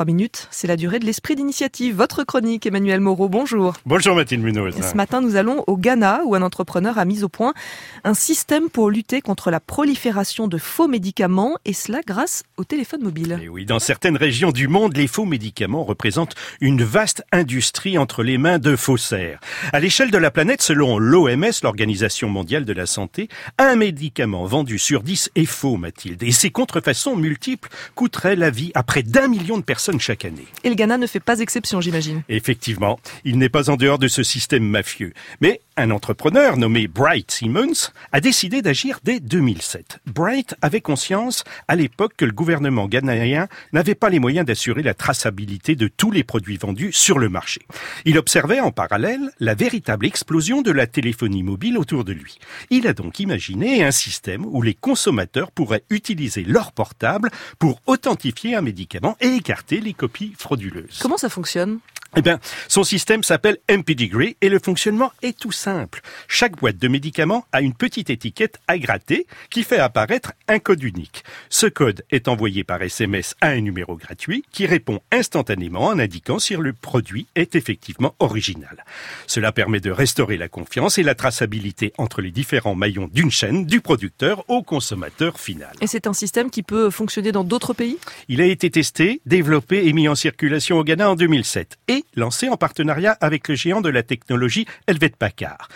3 0.00 0.06
minutes, 0.06 0.48
c'est 0.50 0.66
la 0.66 0.76
durée 0.76 0.98
de 0.98 1.04
l'esprit 1.04 1.36
d'initiative. 1.36 1.94
Votre 1.94 2.24
chronique, 2.24 2.64
Emmanuel 2.64 3.00
Moreau, 3.00 3.28
bonjour. 3.28 3.74
Bonjour 3.84 4.16
Mathilde 4.16 4.42
Munoz. 4.42 4.74
Ce 4.80 4.96
matin, 4.96 5.20
nous 5.20 5.36
allons 5.36 5.62
au 5.66 5.76
Ghana 5.76 6.22
où 6.24 6.34
un 6.34 6.40
entrepreneur 6.40 6.96
a 6.96 7.04
mis 7.04 7.22
au 7.22 7.28
point 7.28 7.52
un 8.02 8.14
système 8.14 8.70
pour 8.70 8.88
lutter 8.88 9.20
contre 9.20 9.50
la 9.50 9.60
prolifération 9.60 10.48
de 10.48 10.56
faux 10.56 10.88
médicaments 10.88 11.58
et 11.66 11.74
cela 11.74 12.00
grâce 12.00 12.44
au 12.56 12.64
téléphone 12.64 13.02
mobile. 13.02 13.38
Et 13.42 13.50
oui, 13.50 13.66
dans 13.66 13.78
certaines 13.78 14.16
régions 14.16 14.52
du 14.52 14.68
monde, 14.68 14.96
les 14.96 15.06
faux 15.06 15.26
médicaments 15.26 15.84
représentent 15.84 16.34
une 16.62 16.82
vaste 16.82 17.22
industrie 17.30 17.98
entre 17.98 18.22
les 18.22 18.38
mains 18.38 18.58
de 18.58 18.76
faussaires. 18.76 19.38
À 19.74 19.80
l'échelle 19.80 20.10
de 20.10 20.16
la 20.16 20.30
planète, 20.30 20.62
selon 20.62 20.98
l'OMS, 20.98 21.52
l'Organisation 21.62 22.30
mondiale 22.30 22.64
de 22.64 22.72
la 22.72 22.86
santé, 22.86 23.28
un 23.58 23.76
médicament 23.76 24.46
vendu 24.46 24.78
sur 24.78 25.02
10 25.02 25.32
est 25.34 25.44
faux, 25.44 25.76
Mathilde. 25.76 26.22
Et 26.22 26.32
ces 26.32 26.50
contrefaçons 26.50 27.16
multiples 27.16 27.68
coûteraient 27.94 28.36
la 28.36 28.48
vie 28.48 28.72
à 28.74 28.82
près 28.82 29.02
d'un 29.02 29.28
million 29.28 29.58
de 29.58 29.62
personnes 29.62 29.89
chaque 29.98 30.24
année. 30.24 30.46
Et 30.62 30.68
le 30.68 30.74
Ghana 30.74 30.98
ne 30.98 31.06
fait 31.06 31.20
pas 31.20 31.40
exception, 31.40 31.80
j'imagine. 31.80 32.22
Effectivement, 32.28 33.00
il 33.24 33.38
n'est 33.38 33.48
pas 33.48 33.70
en 33.70 33.76
dehors 33.76 33.98
de 33.98 34.08
ce 34.08 34.22
système 34.22 34.64
mafieux. 34.64 35.12
Mais 35.40 35.60
un 35.76 35.90
entrepreneur 35.90 36.58
nommé 36.58 36.86
Bright 36.86 37.30
Simmons 37.30 37.90
a 38.12 38.20
décidé 38.20 38.60
d'agir 38.60 39.00
dès 39.02 39.18
2007. 39.18 40.00
Bright 40.06 40.54
avait 40.60 40.82
conscience 40.82 41.42
à 41.68 41.76
l'époque 41.76 42.12
que 42.16 42.26
le 42.26 42.32
gouvernement 42.32 42.86
ghanéen 42.86 43.48
n'avait 43.72 43.94
pas 43.94 44.10
les 44.10 44.18
moyens 44.18 44.46
d'assurer 44.46 44.82
la 44.82 44.94
traçabilité 44.94 45.76
de 45.76 45.88
tous 45.88 46.10
les 46.10 46.22
produits 46.22 46.58
vendus 46.58 46.92
sur 46.92 47.18
le 47.18 47.28
marché. 47.28 47.62
Il 48.04 48.18
observait 48.18 48.60
en 48.60 48.72
parallèle 48.72 49.30
la 49.40 49.54
véritable 49.54 50.06
explosion 50.06 50.60
de 50.62 50.70
la 50.70 50.86
téléphonie 50.86 51.42
mobile 51.42 51.78
autour 51.78 52.04
de 52.04 52.12
lui. 52.12 52.36
Il 52.68 52.86
a 52.86 52.92
donc 52.92 53.18
imaginé 53.18 53.82
un 53.82 53.90
système 53.90 54.44
où 54.44 54.62
les 54.62 54.74
consommateurs 54.74 55.50
pourraient 55.50 55.84
utiliser 55.90 56.44
leur 56.44 56.72
portable 56.72 57.30
pour 57.58 57.80
authentifier 57.86 58.54
un 58.54 58.60
médicament 58.60 59.16
et 59.20 59.28
écarter 59.28 59.79
les 59.80 59.94
copies 59.94 60.34
frauduleuses. 60.38 60.98
Comment 61.00 61.16
ça 61.16 61.28
fonctionne? 61.28 61.78
Eh 62.16 62.22
bien, 62.22 62.40
son 62.68 62.82
système 62.82 63.22
s'appelle 63.22 63.58
MPDegree 63.70 64.36
et 64.40 64.48
le 64.48 64.58
fonctionnement 64.58 65.12
est 65.22 65.38
tout 65.38 65.52
simple. 65.52 66.00
Chaque 66.26 66.56
boîte 66.56 66.76
de 66.76 66.88
médicaments 66.88 67.44
a 67.52 67.60
une 67.60 67.74
petite 67.74 68.10
étiquette 68.10 68.58
à 68.66 68.78
gratter 68.78 69.26
qui 69.48 69.62
fait 69.62 69.78
apparaître 69.78 70.32
un 70.48 70.58
code 70.58 70.82
unique. 70.82 71.22
Ce 71.48 71.66
code 71.66 72.04
est 72.10 72.26
envoyé 72.26 72.64
par 72.64 72.82
SMS 72.82 73.36
à 73.40 73.48
un 73.48 73.60
numéro 73.60 73.96
gratuit 73.96 74.44
qui 74.50 74.66
répond 74.66 75.00
instantanément 75.12 75.86
en 75.86 75.98
indiquant 75.98 76.38
si 76.38 76.56
le 76.56 76.72
produit 76.72 77.26
est 77.36 77.54
effectivement 77.54 78.14
original. 78.18 78.84
Cela 79.26 79.52
permet 79.52 79.80
de 79.80 79.90
restaurer 79.90 80.36
la 80.36 80.48
confiance 80.48 80.98
et 80.98 81.04
la 81.04 81.14
traçabilité 81.14 81.92
entre 81.96 82.22
les 82.22 82.32
différents 82.32 82.74
maillons 82.74 83.08
d'une 83.12 83.30
chaîne, 83.30 83.66
du 83.66 83.80
producteur 83.80 84.44
au 84.48 84.62
consommateur 84.62 85.38
final. 85.38 85.72
Et 85.80 85.86
c'est 85.86 86.06
un 86.06 86.12
système 86.12 86.50
qui 86.50 86.62
peut 86.62 86.90
fonctionner 86.90 87.30
dans 87.30 87.44
d'autres 87.44 87.72
pays? 87.72 87.98
Il 88.28 88.40
a 88.40 88.46
été 88.46 88.70
testé, 88.70 89.20
développé 89.26 89.86
et 89.86 89.92
mis 89.92 90.08
en 90.08 90.14
circulation 90.14 90.78
au 90.78 90.84
Ghana 90.84 91.10
en 91.10 91.14
2007 91.14 91.78
et 91.88 91.99
lancé 92.14 92.48
en 92.48 92.56
partenariat 92.56 93.16
avec 93.20 93.48
le 93.48 93.54
géant 93.54 93.80
de 93.80 93.88
la 93.88 94.02
technologie 94.02 94.66
Helvet 94.86 95.12
Packard. 95.18 95.68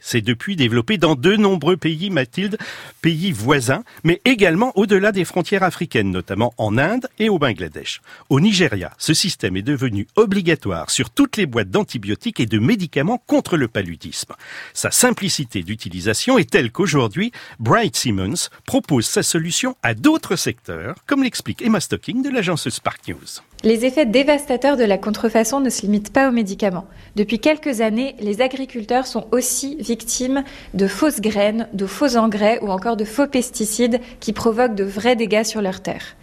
S'est 0.00 0.20
depuis 0.20 0.56
développé 0.56 0.98
dans 0.98 1.14
de 1.14 1.36
nombreux 1.36 1.76
pays, 1.76 2.10
Mathilde, 2.10 2.58
pays 3.02 3.32
voisins, 3.32 3.84
mais 4.04 4.20
également 4.24 4.72
au-delà 4.76 5.12
des 5.12 5.24
frontières 5.24 5.62
africaines, 5.62 6.10
notamment 6.10 6.52
en 6.58 6.78
Inde 6.78 7.08
et 7.18 7.28
au 7.28 7.38
Bangladesh. 7.38 8.00
Au 8.28 8.40
Nigeria, 8.40 8.92
ce 8.98 9.14
système 9.14 9.56
est 9.56 9.62
devenu 9.62 10.06
obligatoire 10.16 10.90
sur 10.90 11.10
toutes 11.10 11.36
les 11.36 11.46
boîtes 11.46 11.70
d'antibiotiques 11.70 12.40
et 12.40 12.46
de 12.46 12.58
médicaments 12.58 13.22
contre 13.26 13.56
le 13.56 13.68
paludisme. 13.68 14.34
Sa 14.74 14.90
simplicité 14.90 15.62
d'utilisation 15.62 16.38
est 16.38 16.50
telle 16.50 16.70
qu'aujourd'hui, 16.70 17.32
Bright 17.58 17.96
Simmons 17.96 18.48
propose 18.66 19.06
sa 19.06 19.22
solution 19.22 19.76
à 19.82 19.94
d'autres 19.94 20.36
secteurs, 20.36 20.96
comme 21.06 21.22
l'explique 21.22 21.62
Emma 21.62 21.80
Stocking 21.80 22.22
de 22.22 22.30
l'agence 22.30 22.68
Spark 22.68 23.08
News. 23.08 23.42
Les 23.64 23.84
effets 23.84 24.06
dévastateurs 24.06 24.76
de 24.76 24.84
la 24.84 24.98
contrefaçon 24.98 25.58
ne 25.58 25.68
se 25.68 25.82
limitent 25.82 26.12
pas 26.12 26.28
aux 26.28 26.32
médicaments. 26.32 26.84
Depuis 27.16 27.40
quelques 27.40 27.80
années, 27.80 28.14
les 28.20 28.40
agriculteurs 28.40 29.08
sont 29.08 29.26
aussi 29.32 29.76
victimes 29.80 30.44
de 30.74 30.86
fausses 30.86 31.20
graines, 31.20 31.66
de 31.72 31.86
faux 31.86 32.16
engrais 32.16 32.60
ou 32.62 32.68
encore 32.68 32.96
de 32.96 33.04
faux 33.04 33.26
pesticides 33.26 33.98
qui 34.20 34.32
provoquent 34.32 34.76
de 34.76 34.84
vrais 34.84 35.16
dégâts 35.16 35.42
sur 35.42 35.60
leurs 35.60 35.82
terres. 35.82 36.14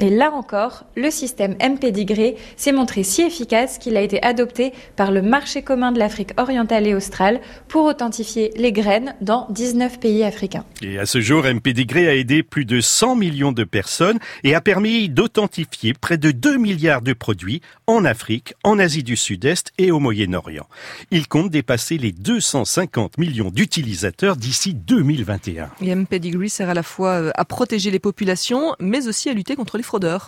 Et 0.00 0.10
là 0.10 0.30
encore, 0.32 0.84
le 0.96 1.10
système 1.10 1.56
MPDigré 1.60 2.36
s'est 2.56 2.70
montré 2.70 3.02
si 3.02 3.22
efficace 3.22 3.78
qu'il 3.78 3.96
a 3.96 4.00
été 4.00 4.22
adopté 4.22 4.72
par 4.94 5.10
le 5.10 5.22
marché 5.22 5.62
commun 5.62 5.90
de 5.90 5.98
l'Afrique 5.98 6.30
orientale 6.36 6.86
et 6.86 6.94
australe 6.94 7.40
pour 7.66 7.84
authentifier 7.84 8.52
les 8.56 8.70
graines 8.70 9.16
dans 9.20 9.48
19 9.50 9.98
pays 9.98 10.22
africains. 10.22 10.64
Et 10.82 10.98
à 10.98 11.06
ce 11.06 11.20
jour, 11.20 11.42
MPDigré 11.42 12.08
a 12.08 12.14
aidé 12.14 12.44
plus 12.44 12.64
de 12.64 12.80
100 12.80 13.16
millions 13.16 13.50
de 13.50 13.64
personnes 13.64 14.20
et 14.44 14.54
a 14.54 14.60
permis 14.60 15.08
d'authentifier 15.08 15.94
près 15.94 16.16
de 16.16 16.30
2 16.30 16.58
milliards 16.58 17.02
de 17.02 17.12
produits 17.12 17.60
en 17.88 18.04
Afrique, 18.04 18.54
en 18.62 18.78
Asie 18.78 19.02
du 19.02 19.16
Sud-Est 19.16 19.72
et 19.78 19.90
au 19.90 19.98
Moyen-Orient. 19.98 20.68
Il 21.10 21.26
compte 21.26 21.50
dépasser 21.50 21.98
les 21.98 22.12
250 22.12 23.18
millions 23.18 23.50
d'utilisateurs 23.50 24.36
d'ici 24.36 24.74
2021. 24.74 25.70
Et 25.80 25.94
MPDigree 25.94 26.50
sert 26.50 26.70
à 26.70 26.74
la 26.74 26.82
fois 26.82 27.14
euh, 27.14 27.30
à 27.34 27.44
protéger 27.44 27.90
les 27.90 27.98
populations, 27.98 28.74
mais 28.78 29.08
aussi 29.08 29.28
à 29.28 29.32
lutter 29.32 29.56
contre 29.56 29.76
les 29.76 29.82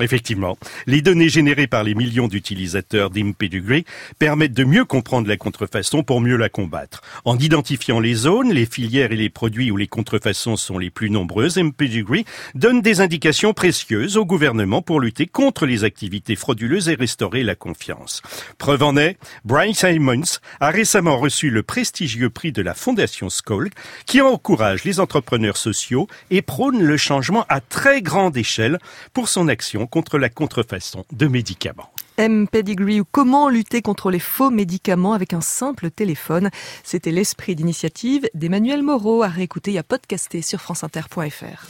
Effectivement. 0.00 0.56
Les 0.86 1.02
données 1.02 1.28
générées 1.28 1.66
par 1.66 1.84
les 1.84 1.94
millions 1.94 2.28
d'utilisateurs 2.28 3.10
d'Impedigree 3.10 3.84
permettent 4.18 4.52
de 4.52 4.64
mieux 4.64 4.84
comprendre 4.84 5.28
la 5.28 5.36
contrefaçon 5.36 6.02
pour 6.02 6.20
mieux 6.20 6.36
la 6.36 6.48
combattre. 6.48 7.02
En 7.24 7.38
identifiant 7.38 8.00
les 8.00 8.14
zones, 8.14 8.52
les 8.52 8.66
filières 8.66 9.12
et 9.12 9.16
les 9.16 9.30
produits 9.30 9.70
où 9.70 9.76
les 9.76 9.86
contrefaçons 9.86 10.56
sont 10.56 10.78
les 10.78 10.90
plus 10.90 11.10
nombreuses, 11.10 11.58
Impedigree 11.58 12.24
donne 12.54 12.82
des 12.82 13.00
indications 13.00 13.52
précieuses 13.52 14.16
au 14.16 14.24
gouvernement 14.24 14.82
pour 14.82 15.00
lutter 15.00 15.26
contre 15.26 15.66
les 15.66 15.84
activités 15.84 16.36
frauduleuses 16.36 16.88
et 16.88 16.94
restaurer 16.94 17.42
la 17.42 17.54
confiance. 17.54 18.22
Preuve 18.58 18.82
en 18.82 18.96
est, 18.96 19.16
Brian 19.44 19.74
Simons 19.74 20.40
a 20.60 20.70
récemment 20.70 21.16
reçu 21.16 21.50
le 21.50 21.62
prestigieux 21.62 22.30
prix 22.30 22.52
de 22.52 22.62
la 22.62 22.74
Fondation 22.74 23.30
Skoll 23.30 23.70
qui 24.06 24.20
encourage 24.20 24.84
les 24.84 25.00
entrepreneurs 25.00 25.56
sociaux 25.56 26.08
et 26.30 26.42
prône 26.42 26.82
le 26.82 26.96
changement 26.96 27.44
à 27.48 27.60
très 27.60 28.02
grande 28.02 28.36
échelle 28.36 28.78
pour 29.12 29.28
son 29.28 29.43
action 29.48 29.86
contre 29.86 30.18
la 30.18 30.28
contrefaçon 30.28 31.04
de 31.12 31.26
médicaments. 31.26 31.90
M. 32.16 32.46
Pedigree 32.46 33.00
ou 33.00 33.04
comment 33.10 33.48
lutter 33.48 33.82
contre 33.82 34.10
les 34.10 34.20
faux 34.20 34.50
médicaments 34.50 35.14
avec 35.14 35.32
un 35.32 35.40
simple 35.40 35.90
téléphone? 35.90 36.50
C'était 36.84 37.10
l'esprit 37.10 37.56
d'initiative 37.56 38.28
d'Emmanuel 38.34 38.82
Moreau 38.82 39.22
à 39.22 39.28
réécouter 39.28 39.72
et 39.72 39.78
à 39.78 39.82
podcaster 39.82 40.42
sur 40.42 40.60
franceinter.fr. 40.60 41.62